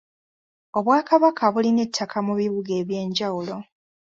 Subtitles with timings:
[0.77, 3.55] Obwakabaka bulina ettaka mu bibuga eby'enjawulo.